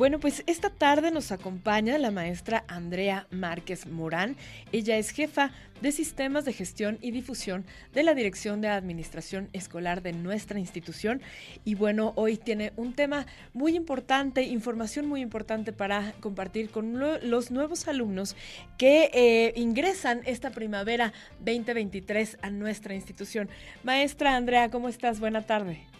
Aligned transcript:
Bueno, 0.00 0.18
pues 0.18 0.42
esta 0.46 0.70
tarde 0.70 1.10
nos 1.10 1.30
acompaña 1.30 1.98
la 1.98 2.10
maestra 2.10 2.64
Andrea 2.68 3.26
Márquez 3.30 3.86
Morán. 3.86 4.34
Ella 4.72 4.96
es 4.96 5.10
jefa 5.10 5.52
de 5.82 5.92
Sistemas 5.92 6.46
de 6.46 6.54
Gestión 6.54 6.96
y 7.02 7.10
Difusión 7.10 7.66
de 7.92 8.02
la 8.02 8.14
Dirección 8.14 8.62
de 8.62 8.68
Administración 8.68 9.50
Escolar 9.52 10.00
de 10.00 10.14
nuestra 10.14 10.58
institución. 10.58 11.20
Y 11.66 11.74
bueno, 11.74 12.14
hoy 12.16 12.38
tiene 12.38 12.72
un 12.76 12.94
tema 12.94 13.26
muy 13.52 13.76
importante, 13.76 14.40
información 14.44 15.06
muy 15.06 15.20
importante 15.20 15.74
para 15.74 16.14
compartir 16.20 16.70
con 16.70 16.98
los 16.98 17.50
nuevos 17.50 17.86
alumnos 17.86 18.36
que 18.78 19.10
eh, 19.12 19.52
ingresan 19.54 20.22
esta 20.24 20.48
primavera 20.48 21.12
2023 21.40 22.38
a 22.40 22.48
nuestra 22.48 22.94
institución. 22.94 23.50
Maestra 23.84 24.34
Andrea, 24.34 24.70
¿cómo 24.70 24.88
estás? 24.88 25.20
Buena 25.20 25.42
tarde. 25.42 25.99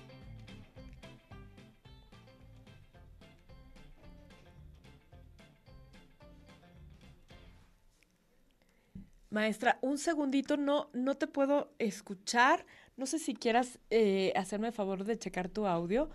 Maestra, 9.31 9.79
un 9.81 9.97
segundito, 9.97 10.57
no, 10.57 10.91
no 10.93 11.17
te 11.17 11.27
puedo 11.27 11.73
escuchar. 11.79 12.67
No 12.97 13.07
sé 13.07 13.19
si 13.19 13.35
quieras 13.35 13.79
eh, 13.89 14.33
hacerme 14.37 14.69
el 14.69 14.73
favor 14.73 15.05
de 15.05 15.19
checar 15.19 15.49
tu 15.49 15.67
audio. 15.67 16.11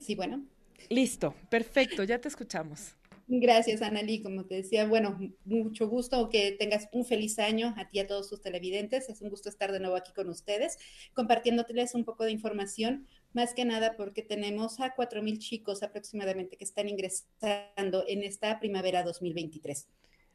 Sí, 0.00 0.14
bueno. 0.14 0.44
Listo, 0.88 1.34
perfecto, 1.48 2.02
ya 2.02 2.20
te 2.20 2.28
escuchamos. 2.28 2.96
Gracias, 3.28 3.82
Analí. 3.82 4.20
Como 4.20 4.44
te 4.44 4.56
decía, 4.56 4.84
bueno, 4.84 5.18
mucho 5.44 5.88
gusto 5.88 6.28
que 6.28 6.52
tengas 6.52 6.88
un 6.92 7.04
feliz 7.04 7.38
año 7.38 7.72
a 7.78 7.88
ti 7.88 7.98
y 7.98 8.00
a 8.00 8.06
todos 8.06 8.28
tus 8.28 8.42
televidentes. 8.42 9.08
Es 9.08 9.22
un 9.22 9.30
gusto 9.30 9.48
estar 9.48 9.70
de 9.72 9.80
nuevo 9.80 9.96
aquí 9.96 10.12
con 10.12 10.28
ustedes, 10.28 10.76
compartiéndoles 11.14 11.94
un 11.94 12.04
poco 12.04 12.24
de 12.24 12.32
información, 12.32 13.06
más 13.32 13.54
que 13.54 13.64
nada 13.64 13.96
porque 13.96 14.22
tenemos 14.22 14.80
a 14.80 14.94
4.000 14.94 15.38
chicos 15.38 15.82
aproximadamente 15.82 16.56
que 16.56 16.64
están 16.64 16.88
ingresando 16.88 18.04
en 18.08 18.22
esta 18.24 18.58
primavera 18.58 19.02
2023. 19.04 19.86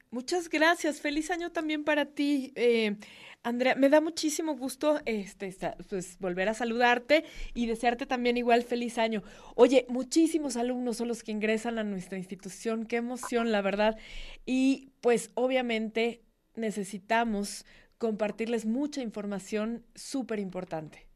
Muchas 0.09 0.49
gracias. 0.49 1.01
Feliz 1.01 1.29
año 1.31 1.51
también 1.51 1.83
para 1.83 2.05
ti, 2.05 2.53
eh, 2.55 2.95
Andrea. 3.43 3.75
Me 3.75 3.89
da 3.89 3.99
muchísimo 3.99 4.55
gusto 4.55 4.99
este, 5.05 5.55
pues, 5.89 6.17
volver 6.19 6.47
a 6.49 6.53
saludarte 6.53 7.25
y 7.53 7.65
desearte 7.65 8.05
también 8.05 8.37
igual 8.37 8.63
feliz 8.63 8.97
año. 8.97 9.21
Oye, 9.55 9.85
muchísimos 9.89 10.55
alumnos 10.55 10.97
son 10.97 11.09
los 11.09 11.23
que 11.23 11.31
ingresan 11.31 11.77
a 11.77 11.83
nuestra 11.83 12.17
institución. 12.17 12.85
Qué 12.85 12.97
emoción, 12.97 13.51
la 13.51 13.61
verdad. 13.61 13.97
Y 14.45 14.91
pues 15.01 15.31
obviamente 15.35 16.21
necesitamos 16.55 17.65
compartirles 17.97 18.65
mucha 18.65 19.01
información 19.01 19.85
súper 19.95 20.39
importante. 20.39 21.07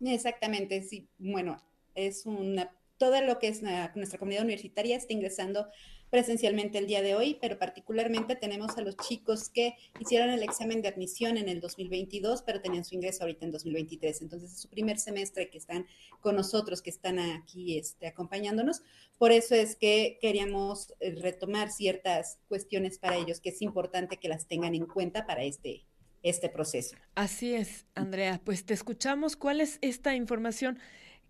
Exactamente, 0.00 0.82
sí. 0.82 1.08
Bueno, 1.18 1.56
es 1.94 2.26
una, 2.26 2.70
todo 3.02 3.20
lo 3.20 3.40
que 3.40 3.48
es 3.48 3.62
nuestra 3.96 4.16
comunidad 4.16 4.44
universitaria 4.44 4.96
está 4.96 5.12
ingresando 5.12 5.66
presencialmente 6.08 6.78
el 6.78 6.86
día 6.86 7.02
de 7.02 7.16
hoy, 7.16 7.36
pero 7.40 7.58
particularmente 7.58 8.36
tenemos 8.36 8.78
a 8.78 8.80
los 8.80 8.96
chicos 8.96 9.48
que 9.48 9.74
hicieron 9.98 10.30
el 10.30 10.44
examen 10.44 10.82
de 10.82 10.88
admisión 10.88 11.36
en 11.36 11.48
el 11.48 11.60
2022, 11.60 12.42
pero 12.42 12.60
tenían 12.60 12.84
su 12.84 12.94
ingreso 12.94 13.24
ahorita 13.24 13.44
en 13.44 13.50
2023. 13.50 14.22
Entonces 14.22 14.52
es 14.52 14.60
su 14.60 14.68
primer 14.68 15.00
semestre 15.00 15.50
que 15.50 15.58
están 15.58 15.84
con 16.20 16.36
nosotros, 16.36 16.80
que 16.80 16.90
están 16.90 17.18
aquí 17.18 17.76
este, 17.76 18.06
acompañándonos. 18.06 18.82
Por 19.18 19.32
eso 19.32 19.56
es 19.56 19.74
que 19.74 20.18
queríamos 20.20 20.94
eh, 21.00 21.16
retomar 21.20 21.72
ciertas 21.72 22.38
cuestiones 22.46 23.00
para 23.00 23.16
ellos, 23.16 23.40
que 23.40 23.48
es 23.48 23.62
importante 23.62 24.18
que 24.18 24.28
las 24.28 24.46
tengan 24.46 24.76
en 24.76 24.86
cuenta 24.86 25.26
para 25.26 25.42
este, 25.42 25.86
este 26.22 26.48
proceso. 26.48 26.94
Así 27.16 27.52
es, 27.52 27.84
Andrea. 27.96 28.40
Pues 28.44 28.64
te 28.64 28.74
escuchamos. 28.74 29.34
¿Cuál 29.34 29.60
es 29.60 29.78
esta 29.80 30.14
información 30.14 30.78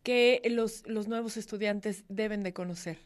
que 0.02 0.42
los, 0.50 0.86
los 0.86 1.08
nuevos 1.08 1.36
estudiantes 1.36 2.04
deben 2.08 2.42
de 2.42 2.52
conocer? 2.52 2.98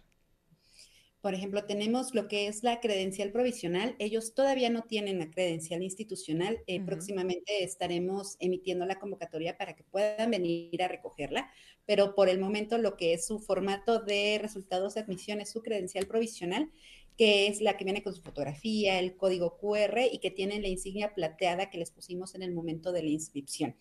Por 1.26 1.34
ejemplo, 1.34 1.64
tenemos 1.64 2.14
lo 2.14 2.28
que 2.28 2.46
es 2.46 2.62
la 2.62 2.78
credencial 2.78 3.32
provisional. 3.32 3.96
Ellos 3.98 4.32
todavía 4.32 4.70
no 4.70 4.82
tienen 4.82 5.18
la 5.18 5.28
credencial 5.28 5.82
institucional. 5.82 6.62
Eh, 6.68 6.80
próximamente 6.80 7.64
estaremos 7.64 8.36
emitiendo 8.38 8.86
la 8.86 9.00
convocatoria 9.00 9.58
para 9.58 9.74
que 9.74 9.82
puedan 9.82 10.30
venir 10.30 10.80
a 10.84 10.86
recogerla, 10.86 11.50
pero 11.84 12.14
por 12.14 12.28
el 12.28 12.38
momento 12.38 12.78
lo 12.78 12.96
que 12.96 13.12
es 13.12 13.26
su 13.26 13.40
formato 13.40 13.98
de 13.98 14.38
resultados 14.40 14.94
de 14.94 15.00
admisión 15.00 15.40
es 15.40 15.50
su 15.50 15.62
credencial 15.62 16.06
provisional 16.06 16.70
que 17.16 17.48
es 17.48 17.60
la 17.60 17.76
que 17.76 17.84
viene 17.84 18.02
con 18.02 18.14
su 18.14 18.22
fotografía, 18.22 18.98
el 18.98 19.16
código 19.16 19.56
QR 19.58 20.00
y 20.12 20.18
que 20.18 20.30
tiene 20.30 20.60
la 20.60 20.68
insignia 20.68 21.14
plateada 21.14 21.70
que 21.70 21.78
les 21.78 21.90
pusimos 21.90 22.34
en 22.34 22.42
el 22.42 22.52
momento 22.52 22.92
de 22.92 23.02
la 23.02 23.08
inscripción. 23.08 23.74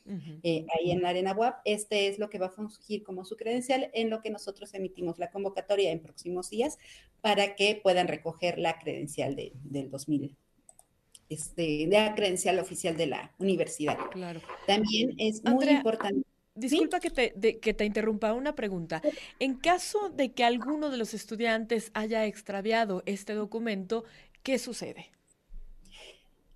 Eh, 0.44 0.66
ahí 0.74 0.92
en 0.92 1.02
la 1.02 1.10
Arena 1.10 1.34
WAP, 1.34 1.60
este 1.66 2.08
es 2.08 2.18
lo 2.18 2.30
que 2.30 2.40
va 2.40 2.48
a 2.48 2.52
fungir 2.52 3.04
como 3.04 3.26
su 3.26 3.36
credencial 3.36 3.90
en 3.94 4.10
lo 4.10 4.22
que 4.22 4.30
nosotros 4.30 4.74
emitimos 4.74 5.20
la 5.20 5.32
convocatoria 5.32 5.92
en 5.92 6.02
próximos 6.02 6.50
días 6.50 6.78
para 7.22 7.56
que 7.56 7.80
puedan 7.82 8.08
recoger 8.08 8.58
la 8.58 8.80
credencial 8.80 9.36
del 9.36 9.90
2000 9.90 10.38
este, 11.28 11.88
de 11.88 11.88
la 11.90 12.14
credencial 12.14 12.60
oficial 12.60 12.96
de 12.98 13.08
la 13.08 13.34
universidad. 13.40 13.98
Claro. 14.12 14.42
También 14.68 15.16
es 15.18 15.44
muy 15.44 15.68
importante. 15.68 16.25
Disculpa 16.56 17.02
que, 17.02 17.10
te, 17.10 17.60
que 17.60 17.74
te 17.74 17.84
interrumpa 17.86 18.34
una 18.34 18.56
pregunta. 18.56 19.02
En 19.40 19.56
caso 19.56 20.10
de 20.10 20.32
que 20.32 20.46
alguno 20.46 20.90
de 20.90 20.98
los 20.98 21.14
estudiantes 21.14 21.92
haya 21.94 22.26
extraviado 22.26 23.04
este 23.06 23.34
documento, 23.34 24.06
¿qué 24.42 24.58
sucede? 24.58 25.12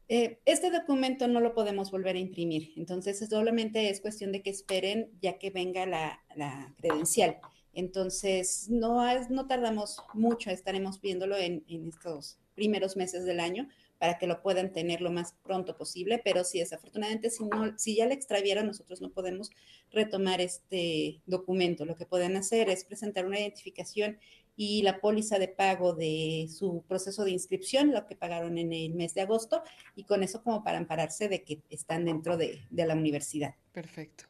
Eh, 0.08 0.40
este 0.46 0.72
documento 0.72 1.28
no 1.28 1.40
lo 1.40 1.54
podemos 1.54 1.92
volver 1.92 2.16
a 2.16 2.20
imprimir, 2.20 2.72
entonces 2.78 3.20
solamente 3.30 3.92
es 3.92 4.02
cuestión 4.02 4.32
de 4.32 4.42
que 4.42 4.50
esperen 4.50 5.12
ya 5.22 5.38
que 5.38 5.52
venga 5.52 5.86
la, 5.86 6.74
credencial. 6.78 7.38
Entonces, 7.74 8.70
no, 8.70 9.04
no 9.30 9.46
tardamos 9.46 9.98
mucho, 10.16 10.50
estaremos 10.50 11.00
viéndolo 11.00 11.38
en, 11.38 11.64
en 11.68 11.88
estos 11.88 12.40
primeros 12.56 12.98
meses 12.98 13.24
del 13.26 13.40
año 13.40 13.68
para 14.00 14.18
que 14.18 14.28
lo 14.28 14.42
puedan 14.42 14.72
tener 14.72 15.02
lo 15.02 15.12
más 15.12 15.36
pronto 15.44 15.78
posible, 15.78 16.20
pero 16.24 16.44
si 16.44 16.60
desafortunadamente 16.60 17.30
si, 17.30 17.44
no, 17.44 17.78
si 17.78 17.98
ya 17.98 18.08
le 18.08 18.16
extravieron, 18.16 18.66
nosotros 18.66 19.02
no 19.02 19.12
podemos 19.12 19.52
retomar 19.92 20.42
este 20.42 21.22
documento. 21.26 21.86
Lo 21.86 21.96
que 21.96 22.06
pueden 22.06 22.36
hacer 22.38 22.70
es 22.70 22.84
presentar 22.84 23.26
una 23.26 23.40
identificación 23.40 24.20
y 24.56 24.82
la 24.82 25.00
póliza 25.00 25.40
de 25.40 25.48
pago 25.48 25.94
de 25.94 26.50
su 26.54 26.84
proceso 26.86 27.24
de 27.24 27.32
inscripción, 27.32 27.94
lo 27.94 28.06
que 28.08 28.18
pagaron 28.18 28.58
en 28.58 28.74
el 28.74 28.94
mes 28.94 29.14
de 29.14 29.22
agosto, 29.22 29.64
y 29.96 30.04
con 30.04 30.22
eso 30.22 30.44
como 30.44 30.64
para 30.66 30.78
ampararse 30.78 31.30
de 31.30 31.44
que 31.44 31.62
están 31.70 32.04
dentro 32.04 32.36
de, 32.36 32.60
de 32.70 32.86
la 32.86 32.94
universidad. 32.94 33.56
Perfecto. 33.72 34.26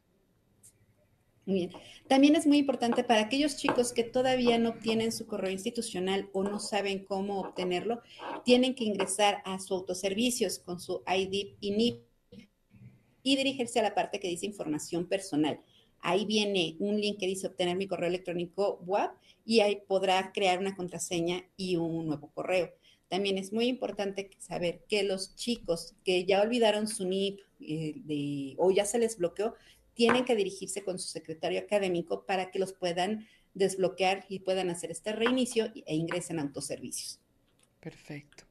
Bien. 1.48 1.72
También 2.08 2.36
es 2.36 2.46
muy 2.46 2.60
importante 2.60 3.04
para 3.04 3.22
aquellos 3.22 3.58
chicos 3.58 3.92
que 3.92 4.04
todavía 4.04 4.60
no 4.60 4.70
obtienen 4.70 5.12
su 5.12 5.26
correo 5.26 5.50
institucional 5.50 6.30
o 6.32 6.44
no 6.44 6.60
saben 6.60 7.04
cómo 7.06 7.40
obtenerlo, 7.40 8.04
tienen 8.46 8.76
que 8.76 8.84
ingresar 8.84 9.42
a 9.46 9.58
su 9.58 9.74
autoservicios 9.74 10.60
con 10.60 10.80
su 10.80 11.02
ID 11.08 11.56
y 11.60 11.72
NIP 11.72 12.09
y 13.24 13.36
dirigirse 13.36 13.80
a 13.80 13.84
la 13.84 13.96
parte 13.96 14.20
que 14.20 14.28
dice 14.28 14.46
información 14.46 15.08
personal. 15.08 15.60
Ahí 16.02 16.26
viene 16.26 16.76
un 16.80 17.00
link 17.00 17.20
que 17.20 17.28
dice 17.28 17.48
obtener 17.48 17.76
mi 17.76 17.88
correo 17.88 18.10
electrónico 18.10 18.80
WAP 18.86 19.16
y 19.46 19.60
ahí 19.60 19.82
podrá 19.88 20.32
crear 20.32 20.60
una 20.60 20.76
contraseña 20.76 21.44
y 21.58 21.76
un 21.76 22.08
nuevo 22.08 22.32
correo. 22.34 22.72
También 23.10 23.38
es 23.38 23.52
muy 23.52 23.66
importante 23.66 24.30
saber 24.38 24.84
que 24.88 25.04
los 25.04 25.36
chicos 25.36 25.96
que 26.06 26.26
ya 26.26 26.42
olvidaron 26.42 26.88
su 26.88 27.06
NIP 27.08 27.40
eh, 27.60 28.56
o 28.58 28.72
ya 28.72 28.86
se 28.86 29.00
les 29.00 29.18
bloqueó, 29.18 29.56
tienen 29.94 30.24
que 30.24 30.36
dirigirse 30.36 30.84
con 30.84 30.98
su 30.98 31.10
secretario 31.10 31.60
académico 31.60 32.26
para 32.26 32.52
que 32.52 32.60
los 32.60 32.72
puedan 32.72 33.28
desbloquear 33.54 34.26
y 34.30 34.40
puedan 34.40 34.70
hacer 34.70 34.92
este 34.92 35.12
reinicio 35.12 35.72
e 35.86 35.96
ingresen 35.96 36.40
a 36.40 36.44
autoservicios. 36.44 37.20
Perfecto. 37.82 38.49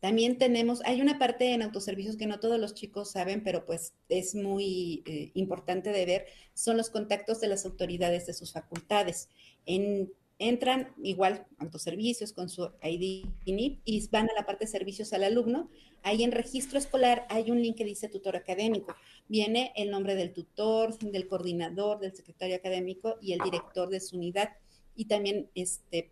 También 0.00 0.38
tenemos, 0.38 0.82
hay 0.84 1.00
una 1.00 1.18
parte 1.18 1.52
en 1.52 1.62
autoservicios 1.62 2.16
que 2.16 2.26
no 2.26 2.40
todos 2.40 2.60
los 2.60 2.74
chicos 2.74 3.10
saben, 3.10 3.42
pero 3.42 3.64
pues 3.64 3.94
es 4.08 4.34
muy 4.34 5.02
eh, 5.06 5.30
importante 5.34 5.90
de 5.90 6.04
ver, 6.04 6.26
son 6.54 6.76
los 6.76 6.90
contactos 6.90 7.40
de 7.40 7.48
las 7.48 7.64
autoridades 7.64 8.26
de 8.26 8.34
sus 8.34 8.52
facultades. 8.52 9.28
En 9.64 10.10
entran 10.38 10.92
igual 11.02 11.46
autoservicios 11.58 12.32
con 12.32 12.48
su 12.48 12.70
ID 12.82 13.26
y 13.44 14.08
van 14.08 14.28
a 14.28 14.34
la 14.34 14.44
parte 14.44 14.66
de 14.66 14.70
servicios 14.70 15.12
al 15.12 15.24
alumno. 15.24 15.70
Ahí 16.02 16.22
en 16.22 16.32
registro 16.32 16.78
escolar 16.78 17.26
hay 17.30 17.50
un 17.50 17.62
link 17.62 17.76
que 17.76 17.84
dice 17.84 18.08
tutor 18.08 18.36
académico. 18.36 18.94
Viene 19.28 19.72
el 19.76 19.90
nombre 19.90 20.14
del 20.14 20.32
tutor, 20.32 20.98
del 20.98 21.26
coordinador, 21.26 22.00
del 22.00 22.14
secretario 22.14 22.56
académico 22.56 23.16
y 23.20 23.32
el 23.32 23.40
director 23.40 23.88
de 23.88 24.00
su 24.00 24.16
unidad. 24.16 24.50
Y 24.94 25.06
también 25.06 25.50
este, 25.54 26.10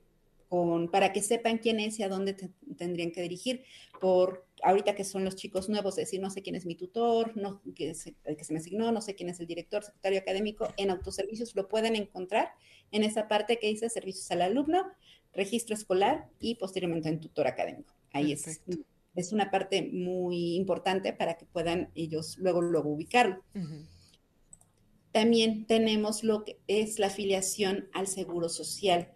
para 0.91 1.13
que 1.13 1.23
sepan 1.23 1.59
quién 1.59 1.81
es 1.81 1.99
y 1.99 2.03
a 2.03 2.09
dónde 2.09 2.35
tendrían 2.77 3.13
que 3.13 3.23
dirigir. 3.23 3.65
Por 4.01 4.47
ahorita 4.63 4.95
que 4.95 5.05
son 5.05 5.25
los 5.25 5.37
chicos 5.37 5.69
nuevos, 5.69 5.97
decir, 5.97 6.21
no 6.21 6.31
sé 6.31 6.43
quién 6.43 6.57
es 6.57 6.67
mi 6.67 6.75
tutor, 6.75 7.37
no, 7.37 7.63
que 7.75 7.95
el 8.25 8.37
que 8.37 8.45
se 8.45 8.53
me 8.53 8.59
asignó, 8.59 8.93
no 8.93 9.01
sé 9.01 9.15
quién 9.15 9.29
es 9.29 9.41
el 9.41 9.47
director, 9.47 9.85
secretario 9.85 10.19
académico, 10.19 10.69
en 10.77 10.91
autoservicios 10.91 11.55
lo 11.55 11.69
pueden 11.69 11.97
encontrar 11.97 12.53
en 12.91 13.05
esa 13.05 13.29
parte 13.29 13.59
que 13.59 13.69
dice 13.69 13.89
servicios 13.91 14.31
al 14.31 14.43
alumno, 14.43 14.85
registro 15.33 15.75
escolar 15.75 16.29
y 16.41 16.57
posteriormente 16.57 17.09
en 17.09 17.21
tutor 17.21 17.47
académico. 17.47 17.95
Ahí 18.13 18.33
es, 18.33 18.63
es 19.15 19.33
una 19.33 19.51
parte 19.51 19.91
muy 19.93 20.55
importante 20.55 21.13
para 21.13 21.37
que 21.37 21.47
puedan 21.47 21.91
ellos 21.95 22.39
luego, 22.39 22.63
luego 22.63 22.91
ubicarlo. 22.91 23.43
también 25.13 25.67
tenemos 25.67 26.25
lo 26.25 26.45
que 26.45 26.59
es 26.67 26.99
la 26.99 27.07
afiliación 27.07 27.89
al 27.93 28.07
Seguro 28.07 28.49
Social. 28.49 29.13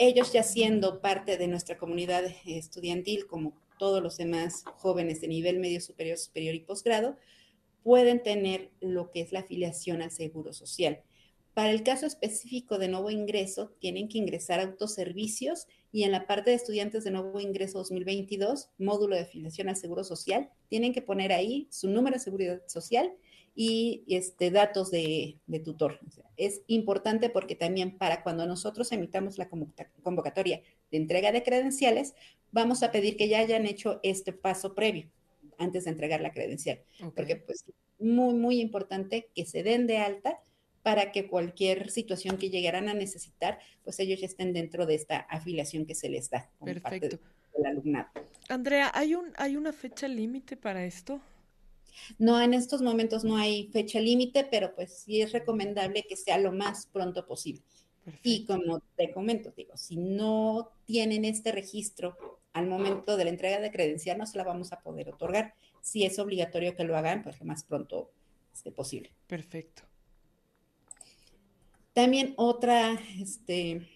Ellos 0.00 0.32
ya 0.32 0.44
siendo 0.44 1.00
parte 1.00 1.38
de 1.38 1.48
nuestra 1.48 1.76
comunidad 1.76 2.22
estudiantil, 2.46 3.26
como 3.26 3.60
todos 3.80 4.00
los 4.00 4.16
demás 4.16 4.62
jóvenes 4.76 5.20
de 5.20 5.26
nivel 5.26 5.58
medio 5.58 5.80
superior, 5.80 6.16
superior 6.16 6.54
y 6.54 6.60
posgrado, 6.60 7.16
pueden 7.82 8.22
tener 8.22 8.70
lo 8.80 9.10
que 9.10 9.20
es 9.20 9.32
la 9.32 9.40
afiliación 9.40 10.00
al 10.00 10.12
Seguro 10.12 10.52
Social. 10.52 11.02
Para 11.52 11.72
el 11.72 11.82
caso 11.82 12.06
específico 12.06 12.78
de 12.78 12.86
nuevo 12.86 13.10
ingreso, 13.10 13.74
tienen 13.80 14.08
que 14.08 14.18
ingresar 14.18 14.60
a 14.60 14.64
autoservicios 14.64 15.66
y 15.90 16.04
en 16.04 16.12
la 16.12 16.28
parte 16.28 16.50
de 16.50 16.56
estudiantes 16.56 17.02
de 17.02 17.10
nuevo 17.10 17.40
ingreso 17.40 17.78
2022, 17.78 18.70
módulo 18.78 19.16
de 19.16 19.22
afiliación 19.22 19.68
al 19.68 19.74
Seguro 19.74 20.04
Social, 20.04 20.48
tienen 20.68 20.92
que 20.92 21.02
poner 21.02 21.32
ahí 21.32 21.66
su 21.72 21.90
número 21.90 22.14
de 22.14 22.20
seguridad 22.20 22.62
social 22.68 23.12
y 23.60 24.04
este, 24.06 24.52
datos 24.52 24.92
de, 24.92 25.40
tutor. 25.64 25.98
es 26.36 26.62
importante 26.68 27.28
porque 27.28 27.56
también 27.56 27.98
para 27.98 28.22
cuando 28.22 28.46
nosotros 28.46 28.92
emitamos 28.92 29.36
la 29.36 29.48
convocatoria 29.48 30.62
de 30.92 30.96
entrega 30.96 31.32
de 31.32 31.42
credenciales, 31.42 32.14
vamos 32.52 32.84
a 32.84 32.92
pedir 32.92 33.16
que 33.16 33.26
ya 33.26 33.40
hayan 33.40 33.66
hecho 33.66 33.98
este 34.04 34.32
paso 34.32 34.76
previo 34.76 35.10
antes 35.58 35.84
de 35.84 35.90
entregar 35.90 36.20
la 36.20 36.30
credencial. 36.30 36.78
Porque 37.16 37.34
pues 37.34 37.64
muy, 37.98 38.34
muy 38.34 38.60
importante 38.60 39.28
que 39.34 39.44
se 39.44 39.64
den 39.64 39.88
de 39.88 39.98
alta 39.98 40.38
para 40.84 41.10
que 41.10 41.26
cualquier 41.26 41.90
situación 41.90 42.38
que 42.38 42.50
llegaran 42.50 42.88
a 42.88 42.94
necesitar, 42.94 43.58
pues 43.82 43.98
ellos 43.98 44.20
ya 44.20 44.26
estén 44.26 44.52
dentro 44.52 44.86
de 44.86 44.94
esta 44.94 45.16
afiliación 45.18 45.84
que 45.84 45.96
se 45.96 46.08
les 46.08 46.30
da. 46.30 46.48
Perfecto. 46.64 47.18
del 47.56 47.66
alumnado. 47.66 48.06
Andrea, 48.48 48.92
¿hay, 48.94 49.16
un, 49.16 49.32
¿hay 49.36 49.56
una 49.56 49.72
fecha 49.72 50.06
límite 50.06 50.56
para 50.56 50.84
esto? 50.84 51.20
No, 52.18 52.40
en 52.40 52.54
estos 52.54 52.82
momentos 52.82 53.24
no 53.24 53.36
hay 53.36 53.68
fecha 53.68 54.00
límite, 54.00 54.46
pero 54.50 54.74
pues 54.74 55.00
sí 55.04 55.20
es 55.20 55.32
recomendable 55.32 56.04
que 56.08 56.16
sea 56.16 56.38
lo 56.38 56.52
más 56.52 56.86
pronto 56.86 57.26
posible. 57.26 57.62
Y 58.22 58.46
como 58.46 58.80
te 58.96 59.12
comento, 59.12 59.52
digo, 59.56 59.76
si 59.76 59.96
no 59.96 60.70
tienen 60.86 61.24
este 61.24 61.52
registro 61.52 62.16
al 62.52 62.66
momento 62.66 63.16
de 63.16 63.24
la 63.24 63.30
entrega 63.30 63.60
de 63.60 63.70
credencial, 63.70 64.18
no 64.18 64.26
se 64.26 64.38
la 64.38 64.44
vamos 64.44 64.72
a 64.72 64.80
poder 64.80 65.10
otorgar. 65.10 65.54
Si 65.80 66.04
es 66.04 66.18
obligatorio 66.18 66.74
que 66.74 66.84
lo 66.84 66.96
hagan, 66.96 67.22
pues 67.22 67.38
lo 67.38 67.46
más 67.46 67.64
pronto 67.64 68.10
esté 68.52 68.72
posible. 68.72 69.12
Perfecto. 69.26 69.82
También 71.92 72.34
otra, 72.36 72.98
este, 73.20 73.88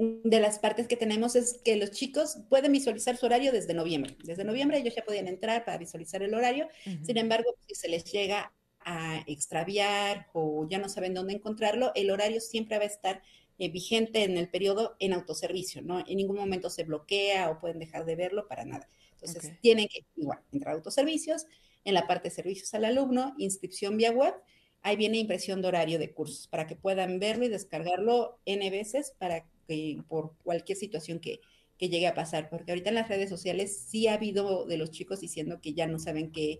de 0.00 0.40
las 0.40 0.58
partes 0.58 0.88
que 0.88 0.96
tenemos 0.96 1.36
es 1.36 1.60
que 1.62 1.76
los 1.76 1.90
chicos 1.90 2.38
pueden 2.48 2.72
visualizar 2.72 3.18
su 3.18 3.26
horario 3.26 3.52
desde 3.52 3.74
noviembre. 3.74 4.16
Desde 4.24 4.44
noviembre 4.44 4.78
ellos 4.78 4.94
ya 4.94 5.04
podían 5.04 5.28
entrar 5.28 5.64
para 5.66 5.76
visualizar 5.76 6.22
el 6.22 6.32
horario. 6.34 6.68
Sin 7.02 7.18
embargo, 7.18 7.54
si 7.66 7.74
se 7.74 7.88
les 7.88 8.04
llega 8.04 8.52
a 8.80 9.22
extraviar 9.26 10.28
o 10.32 10.66
ya 10.68 10.78
no 10.78 10.88
saben 10.88 11.12
dónde 11.12 11.34
encontrarlo, 11.34 11.92
el 11.94 12.10
horario 12.10 12.40
siempre 12.40 12.78
va 12.78 12.84
a 12.84 12.86
estar 12.86 13.22
eh, 13.58 13.68
vigente 13.68 14.24
en 14.24 14.38
el 14.38 14.48
periodo 14.48 14.96
en 15.00 15.12
autoservicio, 15.12 15.82
¿no? 15.82 16.00
En 16.00 16.16
ningún 16.16 16.36
momento 16.36 16.70
se 16.70 16.84
bloquea 16.84 17.50
o 17.50 17.60
pueden 17.60 17.78
dejar 17.78 18.06
de 18.06 18.16
verlo 18.16 18.48
para 18.48 18.64
nada. 18.64 18.88
Entonces, 19.20 19.52
tienen 19.60 19.86
que 19.86 20.06
igual 20.16 20.40
entrar 20.50 20.72
a 20.72 20.76
autoservicios, 20.78 21.44
en 21.84 21.92
la 21.92 22.06
parte 22.06 22.30
de 22.30 22.34
servicios 22.34 22.72
al 22.72 22.86
alumno, 22.86 23.34
inscripción 23.36 23.98
vía 23.98 24.12
web 24.12 24.34
ahí 24.82 24.96
viene 24.96 25.18
impresión 25.18 25.62
de 25.62 25.68
horario 25.68 25.98
de 25.98 26.12
cursos 26.12 26.46
para 26.48 26.66
que 26.66 26.76
puedan 26.76 27.18
verlo 27.18 27.44
y 27.44 27.48
descargarlo 27.48 28.38
N 28.46 28.70
veces 28.70 29.14
para 29.18 29.44
que 29.70 30.02
por 30.08 30.34
cualquier 30.42 30.76
situación 30.76 31.20
que, 31.20 31.40
llegue 31.78 32.06
a 32.06 32.12
pasar, 32.12 32.50
porque 32.50 32.72
ahorita 32.72 32.90
en 32.90 32.96
las 32.96 33.08
redes 33.08 33.30
sociales 33.30 33.86
sí 33.88 34.06
ha 34.06 34.12
habido 34.12 34.66
de 34.66 34.76
los 34.76 34.90
chicos 34.90 35.20
diciendo 35.20 35.62
que 35.62 35.72
ya 35.72 35.86
no 35.86 35.98
saben 35.98 36.30
qué, 36.30 36.58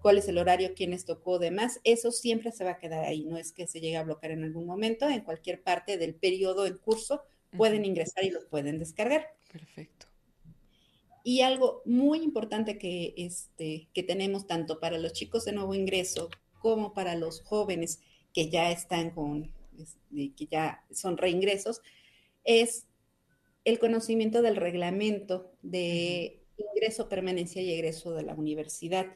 cuál 0.00 0.16
es 0.16 0.26
el 0.26 0.38
horario, 0.38 0.72
quiénes 0.74 1.04
tocó, 1.04 1.38
demás, 1.38 1.80
eso 1.84 2.10
siempre 2.12 2.50
se 2.50 2.64
va 2.64 2.70
a 2.70 2.78
quedar 2.78 3.04
ahí, 3.04 3.26
no 3.26 3.36
es 3.36 3.52
que 3.52 3.66
se 3.66 3.78
llegue 3.78 3.98
a 3.98 4.04
bloquear 4.04 4.32
en 4.32 4.44
algún 4.44 4.64
momento, 4.64 5.06
en 5.06 5.20
cualquier 5.20 5.62
parte 5.62 5.98
del 5.98 6.14
periodo 6.14 6.64
en 6.64 6.78
curso 6.78 7.20
pueden 7.58 7.84
ingresar 7.84 8.24
y 8.24 8.30
lo 8.30 8.48
pueden 8.48 8.78
descargar. 8.78 9.26
Perfecto. 9.52 10.06
Y 11.24 11.42
algo 11.42 11.82
muy 11.84 12.20
importante 12.20 12.78
que, 12.78 13.12
este, 13.18 13.88
que 13.92 14.02
tenemos 14.02 14.46
tanto 14.46 14.80
para 14.80 14.96
los 14.96 15.12
chicos 15.12 15.44
de 15.44 15.52
nuevo 15.52 15.74
ingreso 15.74 16.30
como 16.58 16.94
para 16.94 17.16
los 17.16 17.42
jóvenes 17.42 18.00
que 18.32 18.48
ya 18.48 18.70
están 18.70 19.10
con, 19.10 19.52
que 20.14 20.46
ya 20.50 20.84
son 20.90 21.16
reingresos, 21.16 21.82
es 22.44 22.86
el 23.64 23.78
conocimiento 23.78 24.42
del 24.42 24.56
reglamento 24.56 25.52
de 25.62 26.40
ingreso, 26.56 27.08
permanencia 27.08 27.62
y 27.62 27.72
egreso 27.72 28.12
de 28.14 28.22
la 28.22 28.34
universidad. 28.34 29.06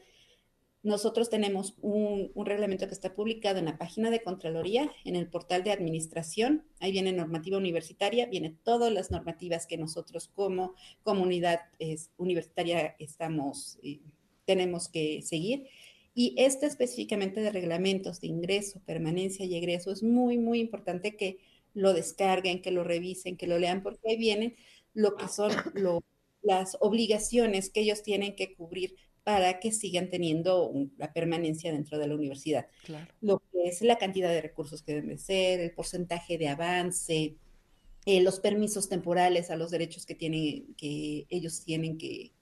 Nosotros 0.83 1.29
tenemos 1.29 1.75
un, 1.81 2.31
reglamento 2.35 2.87
que 2.87 2.93
está 2.93 3.15
publicado 3.15 3.57
en 3.57 3.65
la 3.65 3.77
página 3.77 4.11
de 4.11 4.21
Contraloría, 4.21 4.91
en 5.05 5.15
el 5.15 5.27
portal 5.27 5.63
de 5.63 5.71
administración. 5.71 6.65
Ahí 6.79 6.91
viene 6.91 7.13
normativa 7.13 7.57
universitaria, 7.57 8.25
viene 8.25 8.57
todas 8.63 8.91
las 8.91 9.09
normativas 9.09 9.65
que 9.65 9.77
nosotros 9.77 10.27
como 10.27 10.75
comunidad 11.01 11.61
universitaria 12.17 12.95
estamos, 12.99 13.79
eh, 13.81 14.01
tenemos 14.45 14.89
que 14.89 15.21
seguir. 15.21 15.67
Y 16.13 16.35
este 16.37 16.65
específicamente 16.65 17.39
de 17.39 17.51
reglamentos 17.51 18.19
de 18.19 18.27
ingreso, 18.27 18.81
permanencia 18.85 19.45
y 19.45 19.55
egreso 19.55 19.91
es 19.91 20.03
muy, 20.03 20.37
muy 20.37 20.59
importante 20.59 21.15
que 21.15 21.37
lo 21.73 21.93
descarguen, 21.93 22.61
que 22.61 22.71
lo 22.71 22.83
revisen, 22.83 23.37
que 23.37 23.47
lo 23.47 23.57
lean, 23.57 23.83
porque 23.83 24.09
ahí 24.09 24.17
vienen 24.17 24.55
lo 24.93 25.15
que 25.15 25.27
son 25.27 25.51
las 26.41 26.77
obligaciones 26.79 27.69
que 27.69 27.81
ellos 27.81 28.03
tienen 28.03 28.35
que 28.35 28.53
cubrir 28.53 28.95
para 29.23 29.59
que 29.59 29.71
sigan 29.71 30.09
teniendo 30.09 30.73
la 30.97 31.13
permanencia 31.13 31.71
dentro 31.71 31.97
de 31.97 32.07
la 32.07 32.15
universidad. 32.15 32.67
Lo 33.21 33.39
que 33.39 33.67
es 33.67 33.81
la 33.81 33.97
cantidad 33.97 34.29
de 34.29 34.41
recursos 34.41 34.83
que 34.83 34.95
deben 34.95 35.17
ser, 35.17 35.61
el 35.61 35.71
porcentaje 35.71 36.37
de 36.37 36.49
avance, 36.49 37.37
eh, 38.05 38.21
los 38.21 38.41
permisos 38.41 38.89
temporales 38.89 39.49
a 39.49 39.55
los 39.55 39.71
derechos 39.71 40.05
que 40.05 40.15
tienen, 40.15 40.75
que 40.75 41.25
ellos 41.29 41.63
tienen 41.63 41.97
que, 41.97 42.33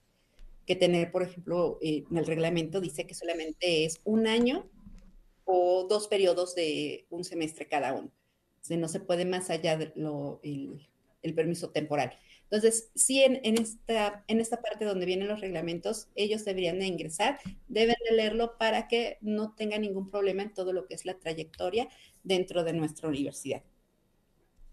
que 0.65 0.75
tener, 0.75 1.11
por 1.11 1.21
ejemplo, 1.21 1.77
eh, 1.81 2.03
en 2.09 2.17
el 2.17 2.25
reglamento 2.25 2.81
dice 2.81 3.05
que 3.05 3.13
solamente 3.13 3.85
es 3.85 4.01
un 4.03 4.25
año 4.25 4.67
o 5.45 5.85
dos 5.87 6.07
periodos 6.07 6.55
de 6.55 7.05
un 7.11 7.23
semestre 7.23 7.67
cada 7.67 7.93
uno. 7.93 8.11
O 8.69 8.75
no 8.75 8.87
se 8.87 8.99
puede 8.99 9.25
más 9.25 9.49
allá 9.49 9.77
del 9.77 9.93
el, 10.43 11.35
permiso 11.35 11.69
temporal. 11.69 12.17
Entonces, 12.43 12.91
sí, 12.95 13.23
en, 13.23 13.57
esta, 13.57 14.23
en 14.27 14.39
esta 14.39 14.61
parte 14.61 14.85
donde 14.85 15.05
vienen 15.05 15.27
los 15.27 15.39
reglamentos, 15.39 16.09
ellos 16.15 16.43
deberían 16.43 16.79
de 16.79 16.85
ingresar, 16.85 17.39
deben 17.67 17.95
de 18.09 18.15
leerlo 18.15 18.57
para 18.57 18.87
que 18.87 19.17
no 19.21 19.53
tengan 19.55 19.81
ningún 19.81 20.09
problema 20.09 20.43
en 20.43 20.53
todo 20.53 20.73
lo 20.73 20.85
que 20.85 20.95
es 20.95 21.05
la 21.05 21.17
trayectoria 21.17 21.87
dentro 22.23 22.63
de 22.63 22.73
nuestra 22.73 23.07
universidad. 23.07 23.63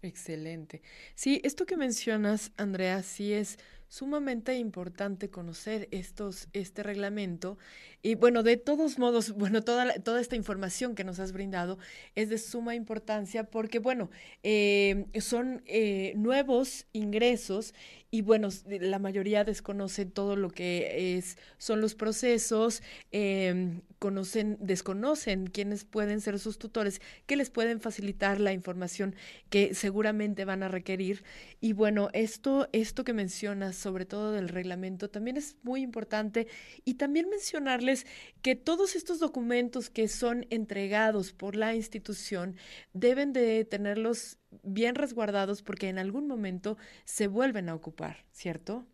Excelente. 0.01 0.81
Sí, 1.15 1.41
esto 1.43 1.65
que 1.65 1.77
mencionas, 1.77 2.51
Andrea, 2.57 3.03
sí 3.03 3.33
es 3.33 3.59
sumamente 3.89 4.55
importante 4.57 5.29
conocer 5.29 5.89
estos, 5.91 6.47
este 6.53 6.83
reglamento. 6.83 7.57
Y 8.01 8.15
bueno, 8.15 8.43
de 8.43 8.55
todos 8.55 8.97
modos, 8.97 9.31
bueno, 9.35 9.63
toda, 9.63 9.93
toda 9.95 10.21
esta 10.21 10.37
información 10.37 10.95
que 10.95 11.03
nos 11.03 11.19
has 11.19 11.33
brindado 11.33 11.77
es 12.15 12.29
de 12.29 12.37
suma 12.37 12.75
importancia 12.75 13.43
porque, 13.43 13.79
bueno, 13.79 14.09
eh, 14.43 15.05
son 15.19 15.61
eh, 15.65 16.13
nuevos 16.15 16.85
ingresos 16.93 17.73
y 18.11 18.21
bueno, 18.23 18.49
la 18.65 18.97
mayoría 18.97 19.43
desconoce 19.43 20.05
todo 20.05 20.35
lo 20.35 20.49
que 20.49 21.17
es, 21.17 21.37
son 21.59 21.79
los 21.79 21.93
procesos, 21.93 22.81
em, 23.11 23.81
conocen, 23.99 24.57
desconocen 24.59 25.45
quiénes 25.45 25.83
pueden 25.83 26.19
ser 26.19 26.39
sus 26.39 26.57
tutores, 26.57 27.01
que 27.27 27.35
les 27.35 27.51
pueden 27.51 27.81
facilitar 27.81 28.39
la 28.39 28.51
información 28.51 29.15
que 29.51 29.75
seguramente 29.75 30.43
van 30.43 30.63
a 30.63 30.69
requerir. 30.69 31.23
Y 31.61 31.73
bueno, 31.73 32.09
esto, 32.13 32.67
esto 32.71 33.03
que 33.03 33.13
mencionas, 33.13 33.75
sobre 33.75 34.05
todo 34.05 34.31
del 34.31 34.49
reglamento, 34.49 35.11
también 35.11 35.37
es 35.37 35.57
muy 35.61 35.81
importante. 35.81 36.47
Y 36.85 36.95
también 36.95 37.29
mencionarles 37.29 38.07
que 38.41 38.55
todos 38.55 38.95
estos 38.95 39.19
documentos 39.19 39.91
que 39.91 40.07
son 40.07 40.47
entregados 40.49 41.31
por 41.31 41.55
la 41.55 41.75
institución 41.75 42.55
deben 42.93 43.33
de 43.33 43.65
tenerlos 43.65 44.38
bien 44.63 44.95
resguardados 44.95 45.61
porque 45.61 45.89
en 45.89 45.99
algún 45.99 46.27
momento 46.27 46.77
se 47.05 47.27
vuelven 47.27 47.69
a 47.69 47.75
ocupar, 47.75 48.25
¿cierto? 48.31 48.85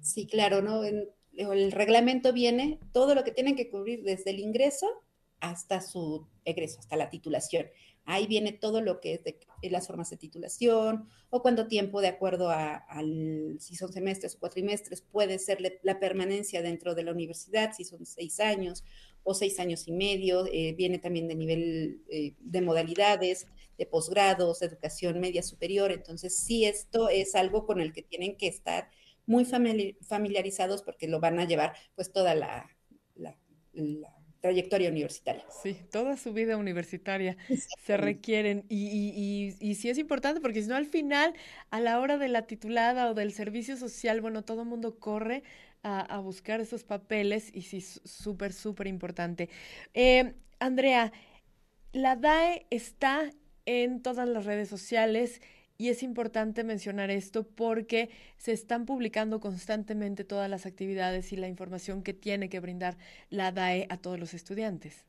Sí, 0.00 0.26
claro, 0.26 0.62
¿no? 0.62 0.82
el 0.84 1.72
reglamento 1.72 2.32
viene 2.32 2.78
todo 2.92 3.14
lo 3.14 3.24
que 3.24 3.30
tienen 3.30 3.56
que 3.56 3.70
cubrir 3.70 4.02
desde 4.02 4.30
el 4.30 4.40
ingreso 4.40 4.86
hasta 5.40 5.80
su 5.80 6.26
egreso, 6.44 6.80
hasta 6.80 6.96
la 6.96 7.10
titulación. 7.10 7.66
Ahí 8.04 8.26
viene 8.26 8.52
todo 8.52 8.80
lo 8.80 9.00
que 9.00 9.14
es 9.14 9.24
de, 9.24 9.38
las 9.70 9.86
formas 9.86 10.10
de 10.10 10.16
titulación 10.16 11.08
o 11.30 11.40
cuánto 11.40 11.68
tiempo, 11.68 12.00
de 12.00 12.08
acuerdo 12.08 12.50
a, 12.50 12.84
si 13.58 13.76
son 13.76 13.92
semestres 13.92 14.34
o 14.34 14.40
cuatrimestres, 14.40 15.02
puede 15.02 15.38
ser 15.38 15.60
la 15.82 16.00
permanencia 16.00 16.62
dentro 16.62 16.94
de 16.94 17.04
la 17.04 17.12
universidad, 17.12 17.72
si 17.72 17.84
son 17.84 18.04
seis 18.04 18.40
años 18.40 18.84
o 19.22 19.34
seis 19.34 19.60
años 19.60 19.86
y 19.86 19.92
medio. 19.92 20.46
Eh, 20.46 20.74
viene 20.76 20.98
también 20.98 21.28
de 21.28 21.36
nivel 21.36 22.02
eh, 22.10 22.34
de 22.40 22.60
modalidades, 22.60 23.46
de 23.78 23.86
posgrados, 23.86 24.62
educación 24.62 25.20
media 25.20 25.42
superior. 25.42 25.92
Entonces, 25.92 26.36
sí, 26.36 26.64
esto 26.64 27.08
es 27.08 27.34
algo 27.34 27.66
con 27.66 27.80
el 27.80 27.92
que 27.92 28.02
tienen 28.02 28.36
que 28.36 28.48
estar 28.48 28.90
muy 29.26 29.44
familiarizados 29.44 30.82
porque 30.82 31.08
lo 31.08 31.20
van 31.20 31.38
a 31.38 31.44
llevar 31.44 31.74
pues 31.94 32.12
toda 32.12 32.34
la 32.34 32.68
trayectoria 34.42 34.90
universitaria. 34.90 35.46
Sí, 35.62 35.78
toda 35.90 36.18
su 36.18 36.34
vida 36.34 36.58
universitaria 36.58 37.38
se 37.86 37.96
requieren 37.96 38.66
y, 38.68 38.88
y, 38.88 39.54
y, 39.60 39.70
y, 39.70 39.74
sí 39.76 39.88
es 39.88 39.96
importante 39.96 40.40
porque 40.40 40.62
si 40.62 40.68
no 40.68 40.74
al 40.74 40.84
final, 40.84 41.32
a 41.70 41.80
la 41.80 42.00
hora 42.00 42.18
de 42.18 42.28
la 42.28 42.46
titulada 42.46 43.08
o 43.08 43.14
del 43.14 43.32
servicio 43.32 43.76
social, 43.76 44.20
bueno, 44.20 44.42
todo 44.42 44.62
el 44.62 44.68
mundo 44.68 44.98
corre 44.98 45.44
a, 45.82 46.00
a, 46.00 46.18
buscar 46.18 46.60
esos 46.60 46.82
papeles 46.82 47.50
y 47.54 47.62
sí, 47.62 47.80
súper, 47.80 48.52
súper 48.52 48.88
importante. 48.88 49.48
Eh, 49.94 50.34
Andrea, 50.58 51.12
la 51.92 52.16
DAE 52.16 52.66
está 52.70 53.30
en 53.66 54.02
todas 54.02 54.28
las 54.28 54.44
redes 54.44 54.68
sociales 54.68 55.40
y 55.78 55.88
es 55.88 56.02
importante 56.02 56.64
mencionar 56.64 57.10
esto 57.10 57.44
porque 57.44 58.10
se 58.36 58.52
están 58.52 58.86
publicando 58.86 59.40
constantemente 59.40 60.24
todas 60.24 60.48
las 60.48 60.66
actividades 60.66 61.32
y 61.32 61.36
la 61.36 61.48
información 61.48 62.02
que 62.02 62.14
tiene 62.14 62.48
que 62.48 62.60
brindar 62.60 62.96
la 63.30 63.52
DAE 63.52 63.86
a 63.88 63.96
todos 63.96 64.18
los 64.20 64.34
estudiantes. 64.34 65.04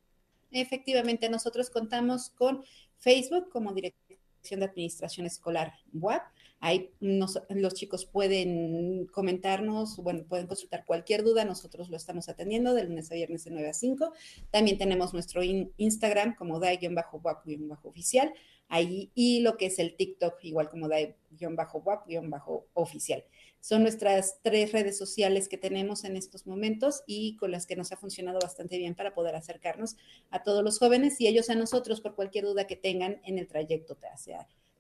Efectivamente, 0.52 1.30
nosotros 1.30 1.70
contamos 1.70 2.30
con 2.30 2.64
Facebook 3.00 3.50
como 3.50 3.74
Dirección 3.74 4.03
de 4.50 4.66
Administración 4.66 5.26
Escolar 5.26 5.74
WAP. 5.94 6.22
Ahí 6.60 6.92
los 7.00 7.74
chicos 7.74 8.06
pueden 8.06 9.08
comentarnos, 9.08 9.98
bueno, 9.98 10.24
pueden 10.24 10.48
consultar 10.48 10.86
cualquier 10.86 11.24
duda, 11.24 11.44
nosotros 11.44 11.90
lo 11.90 11.98
estamos 11.98 12.30
atendiendo 12.30 12.74
de 12.74 12.86
lunes 12.86 13.12
a 13.12 13.16
viernes 13.16 13.44
de 13.44 13.52
9 13.52 13.70
a 13.70 13.74
5. 13.74 14.14
También 14.50 14.78
tenemos 14.78 15.14
nuestro 15.14 15.44
in, 15.44 15.74
Instagram 15.78 16.36
como 16.36 16.60
DAE-WAP-oficial 16.60 18.34
ahí 18.70 19.12
y 19.14 19.42
lo 19.42 19.58
que 19.58 19.66
es 19.66 19.78
el 19.80 19.96
TikTok, 19.96 20.42
igual 20.44 20.70
como 20.70 20.88
da-wap-oficial. 20.88 23.26
Son 23.64 23.82
nuestras 23.82 24.40
tres 24.42 24.74
redes 24.74 24.98
sociales 24.98 25.48
que 25.48 25.58
tenemos 25.58 26.04
en 26.04 26.18
estos 26.18 26.46
momentos 26.46 27.02
y 27.08 27.38
con 27.38 27.50
las 27.50 27.66
que 27.66 27.78
nos 27.78 27.94
ha 27.94 27.96
funcionado 27.96 28.40
bastante 28.42 28.78
bien 28.78 28.94
para 28.94 29.14
poder 29.14 29.38
acercarnos 29.38 29.96
a 30.32 30.44
todos 30.44 30.66
los 30.66 30.80
jóvenes 30.80 31.22
y 31.22 31.28
ellos 31.28 31.50
a 31.50 31.56
nosotros 31.56 32.02
por 32.02 32.14
cualquier 32.14 32.44
duda 32.44 32.68
que 32.68 32.76
tengan 32.76 33.22
en 33.24 33.40
el 33.40 33.48
trayecto, 33.48 33.98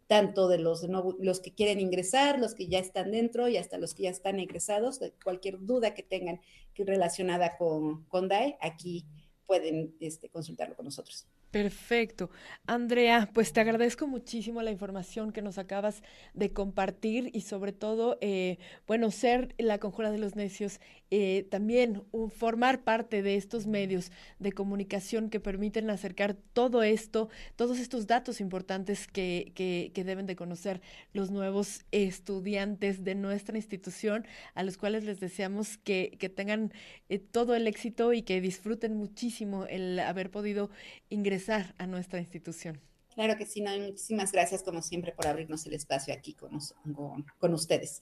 tanto 0.08 0.50
de 0.50 0.58
los, 0.58 0.86
los 1.18 1.40
que 1.40 1.54
quieren 1.54 1.80
ingresar, 1.80 2.40
los 2.40 2.56
que 2.56 2.68
ya 2.68 2.80
están 2.80 3.12
dentro 3.12 3.48
y 3.48 3.56
hasta 3.56 3.78
los 3.78 3.94
que 3.94 4.04
ya 4.04 4.10
están 4.10 4.38
egresados, 4.42 5.00
de 5.00 5.13
cualquier 5.24 5.66
duda 5.66 5.94
que 5.94 6.04
tengan 6.04 6.42
relacionada 6.75 7.56
con, 7.56 8.04
con 8.10 8.28
DAE, 8.28 8.58
aquí 8.60 9.06
pueden 9.48 9.96
este, 10.02 10.28
consultarlo 10.28 10.75
con 10.75 10.84
nosotros. 10.84 11.25
Perfecto. 11.53 12.31
Andrea, 12.65 13.29
pues 13.31 13.53
te 13.53 13.60
agradezco 13.62 14.07
muchísimo 14.07 14.63
la 14.63 14.72
información 14.72 15.31
que 15.31 15.43
nos 15.43 15.60
acabas 15.60 16.01
de 16.33 16.51
compartir 16.51 17.29
y 17.31 17.41
sobre 17.41 17.74
todo, 17.74 18.17
eh, 18.22 18.57
bueno, 18.88 19.12
ser 19.12 19.53
la 19.60 19.77
conjura 19.77 20.10
de 20.10 20.17
los 20.17 20.36
necios, 20.36 20.79
eh, 21.12 21.45
también 21.51 22.01
formar 22.36 22.83
parte 22.83 23.22
de 23.22 23.36
estos 23.36 23.67
medios 23.67 24.12
de 24.39 24.51
comunicación 24.51 25.29
que 25.29 25.39
permiten 25.39 25.91
acercar 25.91 26.33
todo 26.53 26.81
esto, 26.81 27.29
todos 27.55 27.77
estos 27.77 28.07
datos 28.07 28.41
importantes 28.41 29.05
que, 29.05 29.51
que, 29.53 29.91
que 29.93 30.03
deben 30.03 30.25
de 30.25 30.36
conocer 30.36 30.81
los 31.13 31.29
nuevos 31.29 31.86
estudiantes 31.91 33.03
de 33.03 33.13
nuestra 33.13 33.57
institución, 33.57 34.25
a 34.55 34.63
los 34.63 34.77
cuales 34.77 35.03
les 35.03 35.19
deseamos 35.19 35.77
que, 35.77 36.17
que 36.19 36.29
tengan 36.29 36.74
eh, 37.10 37.19
todo 37.19 37.53
el 37.53 37.67
éxito 37.67 38.12
y 38.12 38.24
que 38.24 38.41
disfruten 38.41 38.95
muchísimo 38.98 39.67
el 39.67 40.00
haber 40.00 40.31
podido 40.31 40.72
ingresar 41.12 41.43
a 41.50 41.88
nuestra 41.88 42.20
institución. 42.20 42.80
Claro 43.16 43.38
que 43.38 43.46
sí, 43.46 43.62
no, 43.62 43.78
muchísimas 43.78 44.32
gracias 44.32 44.64
como 44.64 44.82
siempre 44.82 45.12
por 45.12 45.28
abrirnos 45.28 45.66
el 45.66 45.74
espacio 45.74 46.14
aquí 46.14 46.34
con, 46.34 46.60
con, 46.94 47.26
con 47.38 47.54
ustedes. 47.54 48.02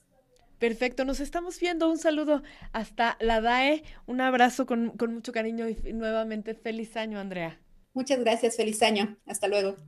Perfecto, 0.58 1.04
nos 1.04 1.20
estamos 1.20 1.58
viendo. 1.58 1.90
Un 1.90 1.98
saludo 1.98 2.42
hasta 2.72 3.16
la 3.20 3.40
DAE, 3.40 3.82
un 4.06 4.20
abrazo 4.20 4.64
con, 4.64 4.90
con 4.90 5.12
mucho 5.12 5.32
cariño 5.32 5.68
y 5.68 5.92
nuevamente 5.92 6.54
feliz 6.54 6.96
año, 6.96 7.18
Andrea. 7.18 7.58
Muchas 7.94 8.20
gracias, 8.20 8.56
feliz 8.56 8.82
año. 8.82 9.18
Hasta 9.26 9.48
luego. 9.48 9.76